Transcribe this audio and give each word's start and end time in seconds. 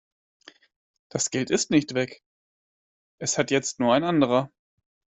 Das 1.09 1.29
Geld 1.29 1.51
ist 1.51 1.69
nicht 1.69 1.93
weg, 1.93 2.23
es 3.19 3.37
hat 3.37 3.51
jetzt 3.51 3.79
nur 3.79 3.93
ein 3.93 4.03
anderer. 4.03 4.49